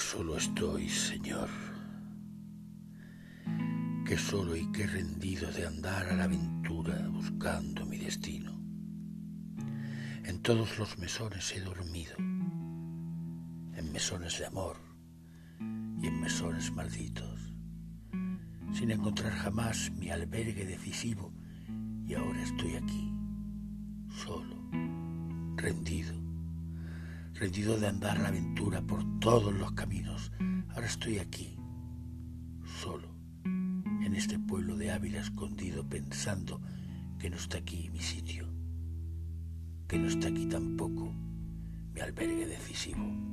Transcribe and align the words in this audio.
solo 0.00 0.36
estoy, 0.36 0.88
Señor, 0.88 1.48
que 4.06 4.18
solo 4.18 4.56
y 4.56 4.70
que 4.72 4.86
rendido 4.86 5.50
de 5.52 5.66
andar 5.66 6.06
a 6.08 6.16
la 6.16 6.24
aventura 6.24 7.08
buscando 7.08 7.86
mi 7.86 7.98
destino. 7.98 8.60
En 10.24 10.42
todos 10.42 10.78
los 10.78 10.98
mesones 10.98 11.52
he 11.54 11.60
dormido, 11.60 12.16
en 12.18 13.92
mesones 13.92 14.38
de 14.38 14.46
amor 14.46 14.76
y 15.60 16.06
en 16.06 16.20
mesones 16.20 16.72
malditos, 16.72 17.52
sin 18.72 18.90
encontrar 18.90 19.32
jamás 19.32 19.92
mi 19.92 20.10
albergue 20.10 20.64
decisivo, 20.64 21.32
y 22.06 22.14
ahora 22.14 22.42
estoy 22.42 22.74
aquí, 22.74 23.12
solo, 24.08 24.68
rendido 25.56 26.23
rendido 27.34 27.78
de 27.78 27.88
andar 27.88 28.18
la 28.20 28.28
aventura 28.28 28.80
por 28.82 29.02
todos 29.18 29.52
los 29.52 29.72
caminos. 29.72 30.30
Ahora 30.70 30.86
estoy 30.86 31.18
aquí, 31.18 31.56
solo, 32.80 33.08
en 33.44 34.14
este 34.14 34.38
pueblo 34.38 34.76
de 34.76 34.92
Ávila 34.92 35.20
escondido, 35.20 35.88
pensando 35.88 36.60
que 37.18 37.30
no 37.30 37.36
está 37.36 37.58
aquí 37.58 37.90
mi 37.90 38.00
sitio, 38.00 38.48
que 39.88 39.98
no 39.98 40.08
está 40.08 40.28
aquí 40.28 40.46
tampoco 40.46 41.12
mi 41.92 42.00
albergue 42.00 42.46
decisivo. 42.46 43.23